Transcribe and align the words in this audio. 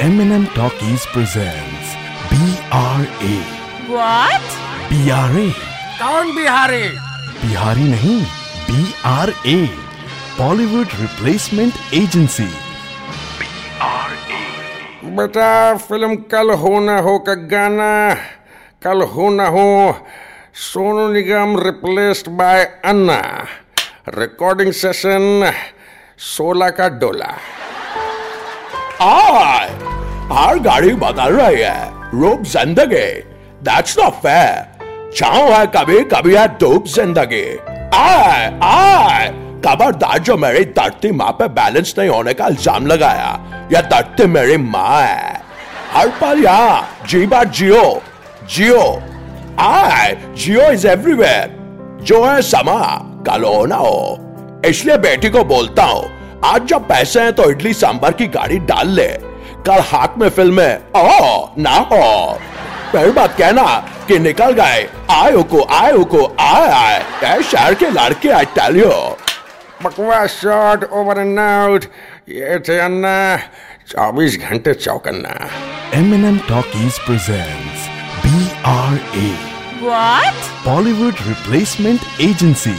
M&M 0.00 0.46
Talkies 0.54 1.06
presents 1.06 1.86
BRA. 2.30 3.34
What? 3.94 4.46
BRA. 4.90 5.46
कौन 6.00 6.34
बिहारी 6.36 6.82
बिहारी 7.42 7.84
नहीं 7.94 8.18
BRA. 8.68 9.56
Bollywood 10.38 10.90
Replacement 11.02 11.74
Agency. 12.00 12.50
बेटा 15.16 15.50
film 15.78 16.14
Kal 16.32 16.50
Ho 16.60 16.78
ना 16.80 16.98
हो 17.06 17.18
का 17.26 17.34
गाना 17.52 17.90
Kal 18.82 19.02
Ho 19.14 19.28
Na 19.30 19.46
Ho 19.56 19.66
Sonu 20.70 21.06
Nigam 21.12 21.56
replaced 21.66 22.28
by 22.40 22.64
Anna 22.90 23.20
recording 24.18 24.72
session 24.82 25.52
सोलह 26.34 26.70
का 26.80 26.88
डोला 27.02 27.32
आय 29.06 29.68
हर 30.34 30.58
गाड़ी 30.58 30.92
बदल 30.92 31.32
रही 31.32 31.60
है। 31.62 32.10
रूप 32.12 32.42
ज़िंदगी। 32.44 33.06
दैट्स 33.64 33.98
नॉट 33.98 34.12
फेयर 34.22 35.12
चाहो 35.12 35.42
है 35.48 35.66
कभी 35.66 35.98
कभी 36.04 36.34
है 36.34 36.46
धूप 36.58 36.86
ज़िंदगी। 36.86 37.42
आय 37.94 38.46
आय 38.64 39.28
खबरदार 39.66 40.18
जो 40.18 40.36
मेरी 40.36 40.64
धरती 40.78 41.10
माँ 41.12 41.30
पे 41.32 41.48
बैलेंस 41.50 41.94
नहीं 41.98 42.08
होने 42.08 42.34
का 42.34 42.46
इल्ज़ाम 42.46 42.86
लगाया 42.86 43.68
या 43.72 43.80
धरती 43.82 44.26
मेरी 44.28 44.56
माँ 44.56 45.00
है। 45.02 45.42
हर 45.92 46.08
पल 46.20 46.42
यहाँ, 46.44 46.88
जी 47.08 47.26
बार 47.26 47.48
जियो 47.48 47.84
जियो। 48.46 48.82
आए, 49.60 50.16
जियो 50.36 50.70
इज़ 50.70 50.86
एवरीवेयर 50.86 52.02
जो 52.02 52.24
है 52.24 52.40
समा, 52.42 52.80
कल 53.26 53.44
हो 53.44 53.64
ना 53.66 53.76
हो। 53.76 54.62
इसलिए 54.66 54.96
बेटी 54.98 55.30
को 55.30 55.44
बोलता 55.44 55.84
हूँ, 55.84 56.10
आज 56.44 56.66
जब 56.66 56.88
पैसे 56.88 57.20
हैं 57.20 57.32
तो 57.32 57.50
इडली 57.50 57.72
सांबर 57.74 58.12
की 58.12 58.26
गाड़ी 58.28 58.58
डाल 58.66 58.88
ले। 58.90 59.08
कल 59.66 59.80
हाथ 59.90 60.18
में 60.18 60.28
फ़िल्म 60.38 60.60
है 60.60 60.76
ओ 60.96 61.54
ना 61.66 61.76
हो 61.92 62.38
फिर 62.92 63.10
बात 63.12 63.36
कहना 63.38 63.66
कि 64.08 64.18
निकल 64.18 64.52
गए 64.60 64.88
आए 65.10 65.32
हुको 65.32 65.62
आए 65.74 65.92
को 66.14 66.24
आए 66.40 66.70
आए 66.72 67.02
ऐ 67.24 67.42
शहर 67.50 67.74
के 67.82 67.90
लड़के 67.90 68.30
आई 68.38 68.44
टेल 68.58 68.76
यू 68.80 68.90
बकवास 69.84 70.40
शॉट 70.40 70.84
ओवर 71.00 71.18
एंड 71.20 71.38
आउट 71.38 71.84
ये 72.30 72.58
थे 72.68 72.78
अन्ना 72.80 73.14
चौबीस 73.88 74.38
घंटे 74.50 74.74
चौकन्ना 74.74 75.38
M&M 75.96 76.38
Talkies 76.46 76.96
presents 77.00 77.82
BRA. 78.22 79.28
What? 79.82 80.48
Bollywood 80.64 81.22
Replacement 81.28 82.10
Agency. 82.18 82.74